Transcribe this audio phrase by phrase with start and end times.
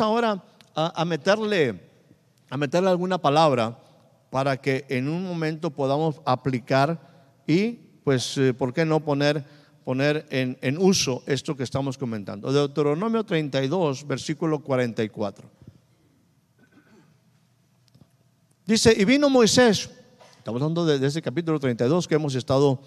[0.00, 1.80] Ahora a, a, meterle,
[2.50, 3.78] a meterle alguna palabra
[4.30, 7.00] para que en un momento podamos aplicar
[7.46, 7.72] y,
[8.04, 9.44] pues, eh, ¿por qué no poner,
[9.84, 12.52] poner en, en uso esto que estamos comentando?
[12.52, 15.48] Deuteronomio 32, versículo 44.
[18.66, 19.88] Dice, y vino Moisés,
[20.36, 22.82] estamos hablando de, de ese capítulo 32 que hemos estado,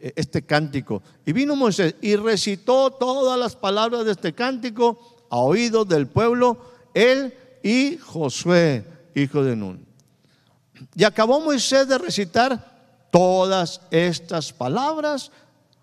[0.00, 5.40] eh, este cántico, y vino Moisés y recitó todas las palabras de este cántico a
[5.40, 6.58] oídos del pueblo,
[6.94, 9.84] él y Josué, hijo de Nun.
[10.94, 15.30] Y acabó Moisés de recitar todas estas palabras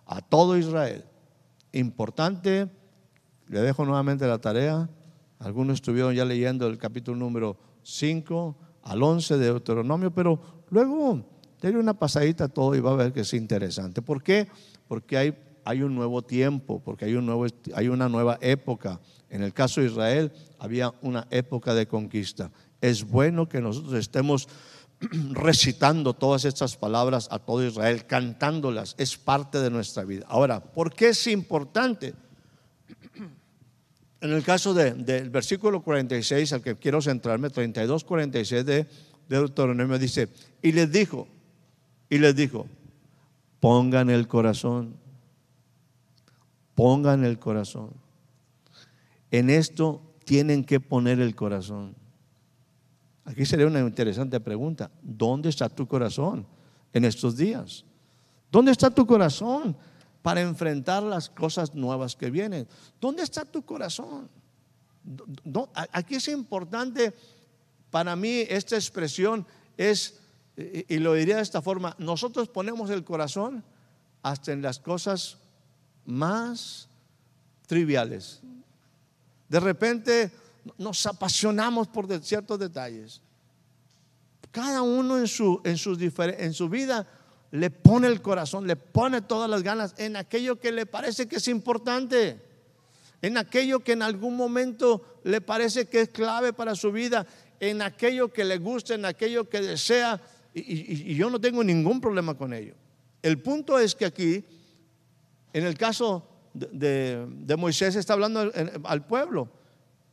[0.07, 1.05] a todo Israel.
[1.71, 2.67] Importante,
[3.47, 4.89] le dejo nuevamente la tarea.
[5.37, 10.39] Algunos estuvieron ya leyendo el capítulo número 5 al 11 de Deuteronomio, pero
[10.71, 11.23] luego
[11.61, 14.01] denle una pasadita a todo y va a ver que es interesante.
[14.01, 14.47] ¿Por qué?
[14.87, 18.99] Porque hay, hay un nuevo tiempo, porque hay, un nuevo, hay una nueva época.
[19.29, 22.51] En el caso de Israel había una época de conquista.
[22.81, 24.47] Es bueno que nosotros estemos
[25.31, 30.25] recitando todas estas palabras a todo Israel, cantándolas, es parte de nuestra vida.
[30.27, 32.13] Ahora, ¿por qué es importante?
[34.21, 38.87] En el caso del de, versículo 46, al que quiero centrarme, 32, 46 de, de
[39.27, 40.29] Deuteronomio, dice,
[40.61, 41.27] y les dijo,
[42.09, 42.65] y les dijo,
[43.59, 44.95] pongan el corazón,
[46.75, 47.91] pongan el corazón.
[49.31, 51.95] En esto tienen que poner el corazón.
[53.25, 54.91] Aquí sería una interesante pregunta.
[55.01, 56.45] ¿Dónde está tu corazón
[56.91, 57.85] en estos días?
[58.51, 59.75] ¿Dónde está tu corazón
[60.21, 62.67] para enfrentar las cosas nuevas que vienen?
[62.99, 64.29] ¿Dónde está tu corazón?
[65.91, 67.13] Aquí es importante,
[67.89, 69.45] para mí esta expresión
[69.75, 70.21] es,
[70.55, 73.63] y lo diría de esta forma, nosotros ponemos el corazón
[74.21, 75.39] hasta en las cosas
[76.05, 76.87] más
[77.67, 78.41] triviales.
[79.49, 80.31] De repente
[80.77, 83.21] nos apasionamos por ciertos detalles.
[84.51, 85.77] Cada uno en su, en,
[86.39, 87.07] en su vida
[87.51, 91.37] le pone el corazón, le pone todas las ganas en aquello que le parece que
[91.37, 92.39] es importante,
[93.21, 97.25] en aquello que en algún momento le parece que es clave para su vida,
[97.59, 100.19] en aquello que le gusta, en aquello que desea,
[100.53, 102.75] y yo no tengo ningún problema con ello.
[103.21, 104.43] El punto es que aquí,
[105.53, 108.51] en el caso de, de, de Moisés, está hablando
[108.83, 109.49] al pueblo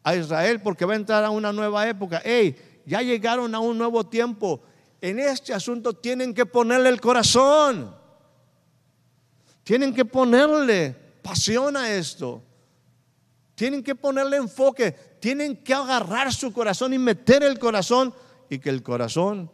[0.02, 2.22] a Israel porque va a entrar a una nueva época.
[2.24, 4.62] Hey, ya llegaron a un nuevo tiempo.
[5.00, 7.94] En este asunto tienen que ponerle el corazón.
[9.62, 12.42] Tienen que ponerle pasión a esto.
[13.54, 14.92] Tienen que ponerle enfoque.
[15.20, 18.14] Tienen que agarrar su corazón y meter el corazón
[18.48, 19.50] y que el corazón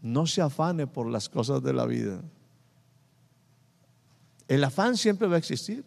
[0.00, 2.20] no se afane por las cosas de la vida.
[4.48, 5.84] El afán siempre va a existir.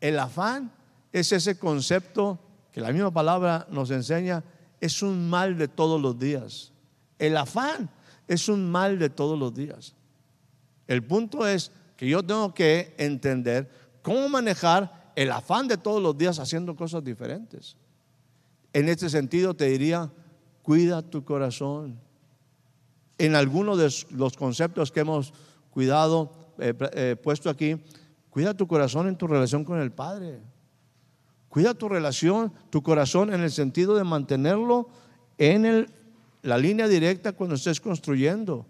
[0.00, 0.72] El afán
[1.12, 2.38] es ese concepto
[2.72, 4.44] que la misma palabra nos enseña,
[4.80, 6.72] es un mal de todos los días.
[7.18, 7.88] El afán
[8.28, 9.94] es un mal de todos los días.
[10.86, 13.70] El punto es que yo tengo que entender
[14.02, 17.76] cómo manejar el afán de todos los días haciendo cosas diferentes.
[18.72, 20.12] En este sentido te diría,
[20.62, 21.98] cuida tu corazón.
[23.16, 25.32] En algunos de los conceptos que hemos
[25.70, 27.76] cuidado, eh, eh, puesto aquí,
[28.30, 30.40] cuida tu corazón en tu relación con el Padre.
[31.48, 34.88] Cuida tu relación, tu corazón en el sentido de mantenerlo
[35.38, 35.90] en el,
[36.42, 38.66] la línea directa cuando estés construyendo.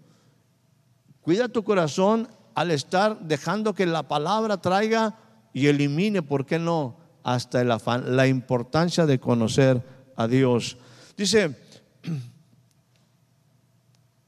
[1.21, 5.17] Cuida tu corazón al estar dejando que la palabra traiga
[5.53, 6.97] y elimine, ¿por qué no?
[7.23, 9.83] Hasta el afán, la importancia de conocer
[10.15, 10.77] a Dios.
[11.17, 11.55] Dice,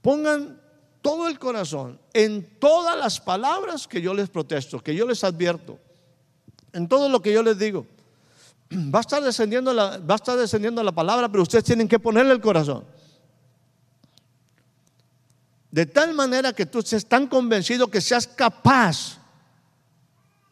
[0.01, 0.59] pongan
[1.01, 5.79] todo el corazón en todas las palabras que yo les protesto, que yo les advierto,
[6.73, 7.85] en todo lo que yo les digo
[8.93, 11.99] va a estar descendiendo la, va a estar descendiendo la palabra, pero ustedes tienen que
[11.99, 12.85] ponerle el corazón.
[15.71, 19.19] De tal manera que tú estés tan convencido que seas capaz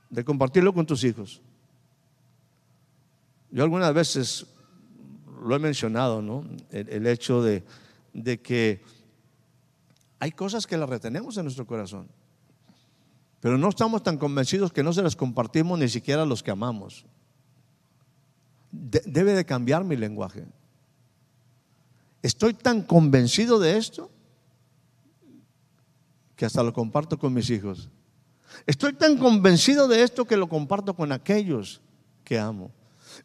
[0.10, 1.42] de compartirlo con tus hijos.
[3.50, 4.46] Yo algunas veces
[5.44, 6.46] lo he mencionado, ¿no?
[6.70, 7.64] El, el hecho de,
[8.14, 8.84] de, que
[10.20, 12.08] Hay cosas que las retenemos en nuestro corazón,
[13.40, 16.52] pero no estamos tan convencidos que no se las compartimos ni siquiera a los que
[16.52, 17.06] amamos.
[18.72, 20.46] debe de cambiar mi lenguaje.
[22.22, 24.10] Estoy tan convencido de esto
[26.36, 27.90] que hasta lo comparto con mis hijos.
[28.66, 31.82] Estoy tan convencido de esto que lo comparto con aquellos
[32.24, 32.72] que amo.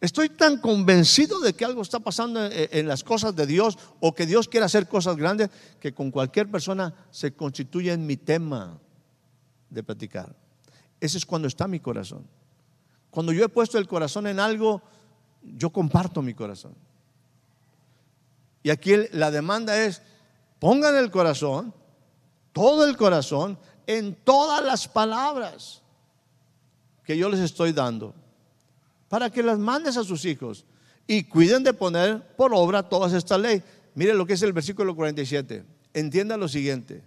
[0.01, 4.27] Estoy tan convencido de que algo está pasando en, las cosas de Dios o que
[4.27, 5.51] Dios quiere hacer cosas grandes
[5.81, 8.79] que con cualquier persona se constituye en mi tema
[9.71, 10.35] de platicar.
[11.01, 12.27] Ese es cuando está mi corazón.
[13.11, 14.83] Cuando yo he puesto el corazón en algo,
[15.43, 16.75] yo comparto mi corazón.
[18.63, 20.03] Y aquí la demanda es,
[20.59, 21.75] pongan el corazón,
[22.53, 25.83] todo el corazón, en todas las palabras
[27.05, 28.15] que yo les estoy dando,
[29.13, 30.65] para que las mandes a sus hijos
[31.07, 33.63] y cuiden de poner por obra todas estas leyes.
[33.95, 35.67] Mire lo que es el versículo 47.
[35.93, 37.05] Entienda lo siguiente.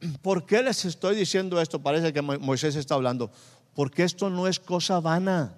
[0.22, 1.82] ¿Por qué les estoy diciendo esto?
[1.82, 3.30] Parece que Moisés está hablando.
[3.74, 5.52] Porque esto no es cosa vana.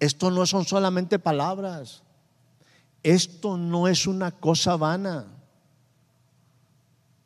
[0.00, 2.02] Esto no son solamente palabras.
[3.02, 5.26] Esto no es una cosa vana.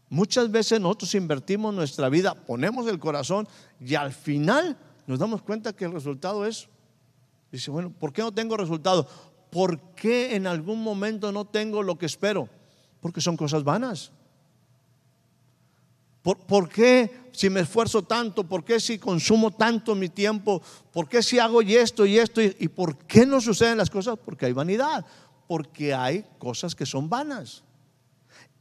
[0.08, 3.46] Muchas veces nosotros invertimos nuestra vida, ponemos el corazón
[3.78, 6.68] y al final nos damos cuenta que el resultado es,
[7.50, 9.06] dice, bueno, ¿por qué no tengo resultado?
[9.50, 12.48] ¿Por qué en algún momento no tengo lo que espero?
[13.00, 14.12] Porque son cosas vanas.
[16.22, 18.44] ¿Por, qué si me esfuerzo tanto?
[18.44, 20.60] ¿Por qué si consumo tanto mi tiempo?
[20.92, 22.42] ¿Por qué si hago y esto y esto?
[22.42, 24.18] ¿Y, y por qué no suceden las cosas?
[24.22, 25.04] Porque hay vanidad,
[25.48, 27.64] porque hay cosas que son vanas.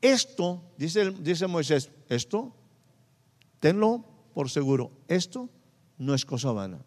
[0.01, 2.53] Esto, dice, dice Moisés, esto,
[3.59, 5.49] tenlo por seguro, esto
[5.99, 6.79] no es cosa vana.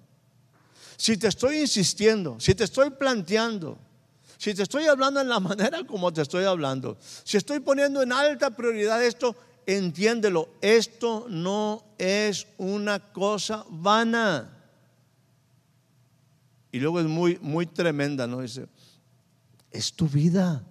[0.97, 3.79] Si te estoy insistiendo, si te estoy planteando,
[4.39, 8.13] si te estoy hablando en la manera como te estoy hablando, si estoy poniendo en
[8.13, 9.37] alta prioridad esto,
[9.67, 14.59] entiéndelo, esto no es una cosa vana.
[16.73, 18.41] Y luego es muy, muy tremenda, ¿no?
[18.41, 18.67] Dice,
[19.71, 20.65] es tu vida.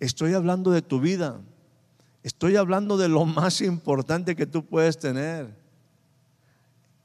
[0.00, 1.40] Estoy hablando de tu vida.
[2.22, 5.65] Estoy hablando de lo más importante que tú puedes tener.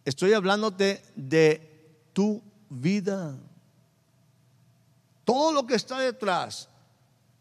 [0.05, 3.37] Estoy hablándote de tu vida.
[5.23, 6.69] Todo lo que está detrás.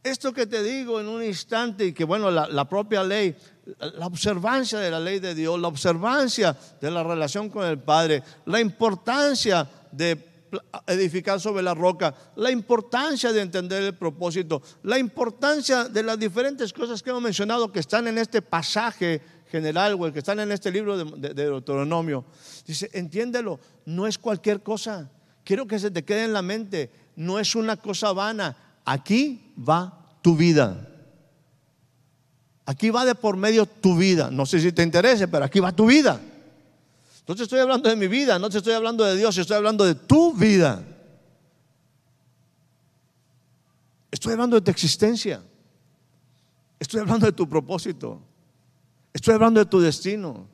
[0.03, 3.37] Esto que te digo en un instante y que bueno, la, la propia ley,
[3.79, 8.23] la observancia de la ley de Dios, la observancia de la relación con el Padre,
[8.47, 10.31] la importancia de
[10.87, 16.73] edificar sobre la roca, la importancia de entender el propósito, la importancia de las diferentes
[16.73, 19.21] cosas que hemos mencionado que están en este pasaje
[19.51, 22.25] general o el que están en este libro de, de, Deuteronomio.
[22.67, 25.11] Dice, entiéndelo, no es cualquier cosa.
[25.45, 28.57] Quiero que se te quede en la mente, no es una cosa vana.
[28.85, 30.87] Aquí va tu vida.
[32.65, 34.31] Aquí va de por medio tu vida.
[34.31, 36.21] No sé si te interese, pero aquí va tu vida.
[37.27, 39.85] No te estoy hablando de mi vida, no te estoy hablando de Dios, estoy hablando
[39.85, 40.83] de tu vida.
[44.11, 45.43] Estoy hablando de tu existencia.
[46.79, 48.21] Estoy hablando de tu propósito.
[49.13, 50.49] Estoy hablando de tu destino.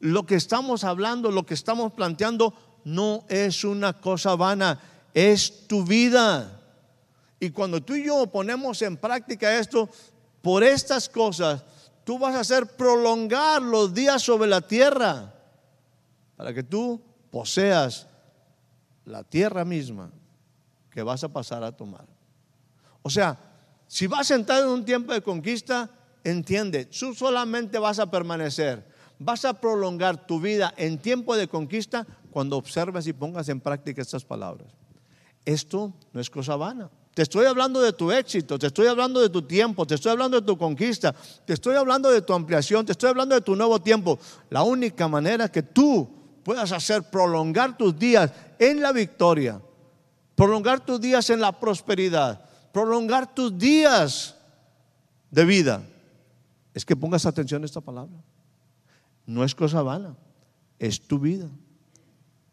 [0.00, 4.80] Lo que estamos hablando, lo que estamos planteando, no es una cosa vana,
[5.14, 6.60] es tu vida.
[7.40, 9.88] Y cuando tú y yo ponemos en práctica esto,
[10.42, 11.64] por estas cosas,
[12.04, 15.34] tú vas a hacer prolongar los días sobre la tierra
[16.36, 17.00] para que tú
[17.30, 18.06] poseas
[19.04, 20.10] la tierra misma
[20.90, 22.06] que vas a pasar a tomar.
[23.02, 23.38] O sea,
[23.86, 25.90] si vas a entrar en un tiempo de conquista,
[26.30, 28.84] entiende, tú solamente vas a permanecer,
[29.18, 34.02] vas a prolongar tu vida en tiempo de conquista cuando observes y pongas en práctica
[34.02, 34.68] estas palabras.
[35.44, 36.90] Esto no es cosa vana.
[37.14, 40.40] Te estoy hablando de tu éxito, te estoy hablando de tu tiempo, te estoy hablando
[40.40, 41.12] de tu conquista,
[41.44, 44.20] te estoy hablando de tu ampliación, te estoy hablando de tu nuevo tiempo.
[44.50, 46.08] La única manera que tú
[46.44, 49.60] puedas hacer prolongar tus días en la victoria,
[50.36, 52.40] prolongar tus días en la prosperidad,
[52.72, 54.36] prolongar tus días
[55.30, 55.82] de vida,
[56.78, 58.22] es que pongas atención a esta palabra.
[59.26, 60.14] No es cosa vana,
[60.78, 61.48] es tu vida,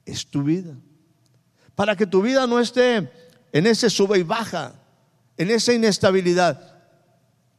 [0.03, 0.75] es tu vida.
[1.75, 3.07] Para que tu vida no esté
[3.51, 4.73] en ese sube y baja,
[5.37, 6.75] en esa inestabilidad.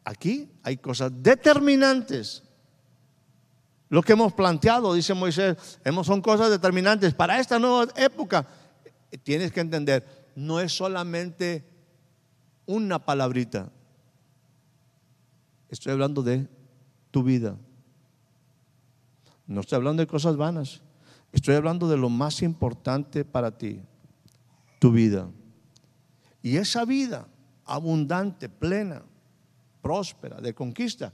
[0.05, 2.43] Aquí hay cosas determinantes.
[3.89, 7.15] Lo que hemos planteado, dice Moisés, son cosas determinantes.
[7.15, 8.45] Para esta nueva época,
[9.23, 10.05] tienes que entender,
[10.35, 11.65] no es solamente
[12.67, 13.71] una palabrita.
[15.69, 16.56] Estoy hablando de
[17.11, 17.57] tu vida.
[19.47, 20.83] No estoy hablando de cosas vanas.
[21.33, 23.81] Estoy hablando de lo más importante para ti,
[24.79, 25.29] tu vida.
[26.43, 27.29] Y esa vida
[27.65, 29.03] abundante, plena,
[29.83, 31.13] próspera, de conquista,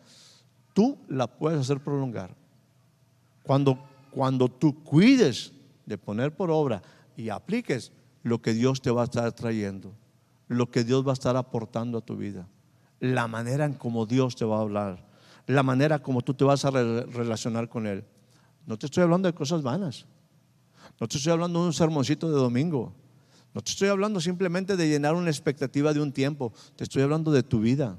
[0.72, 2.36] tú la puedes hacer prolongar.
[3.42, 3.78] Cuando,
[4.10, 5.52] cuando tú cuides
[5.86, 6.82] de poner por obra
[7.16, 9.92] y apliques lo que Dios te va a estar trayendo,
[10.48, 12.46] lo que Dios va a estar aportando a tu vida,
[13.00, 15.04] la manera en cómo Dios te va a hablar,
[15.52, 18.04] la manera como tú te vas a relacionar con Él.
[18.66, 20.06] No te estoy hablando de cosas vanas,
[21.00, 22.94] no te estoy hablando de un sermoncito de domingo,
[23.54, 27.32] no te estoy hablando simplemente de llenar una expectativa de un tiempo, te estoy hablando
[27.32, 27.98] de tu vida.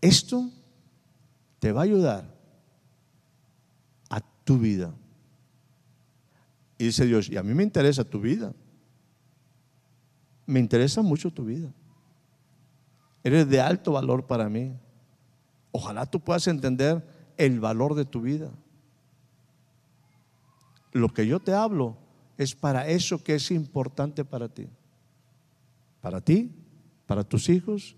[0.00, 0.50] Esto
[1.60, 2.34] te va a ayudar
[4.10, 4.94] a tu vida.
[6.76, 8.52] Y dice Dios, y a mí me interesa tu vida.
[10.44, 11.72] Me interesa mucho tu vida.
[13.24, 14.76] Eres de alto valor para mí.
[15.72, 17.04] Ojalá tú puedas entender
[17.38, 18.50] el valor de tu vida.
[20.92, 21.96] Lo que yo te hablo
[22.36, 24.68] es para eso que es importante para ti.
[26.00, 26.52] Para ti,
[27.06, 27.96] para tus hijos,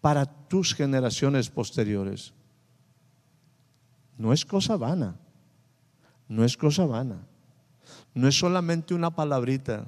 [0.00, 2.32] para tus generaciones posteriores.
[4.16, 5.16] No es cosa vana,
[6.28, 7.26] no es cosa vana,
[8.14, 9.86] no es solamente una palabrita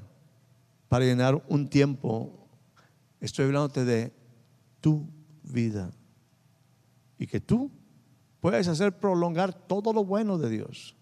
[0.89, 2.49] para llenar un tiempo.
[3.21, 4.18] Estoy hablándote de
[4.81, 5.09] tu
[5.43, 5.91] vida
[7.19, 7.71] y que tú
[8.41, 10.97] puedes hacer prolongar todo lo bueno de Dios,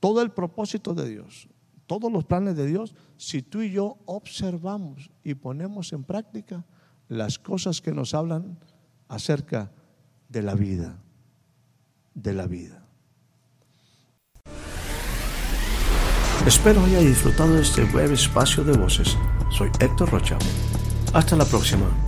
[0.00, 1.48] todo el propósito de Dios,
[1.86, 6.64] todos los planes de Dios, si tú y yo observamos y ponemos en práctica
[7.08, 8.58] las cosas que nos hablan
[9.08, 9.72] acerca
[10.28, 11.02] de la vida,
[12.14, 12.84] de la vida.
[16.46, 19.16] Espero haya disfrutado de este breve espacio de voces.
[19.50, 20.38] Soy Héctor Rocha.
[21.12, 22.07] Hasta la próxima.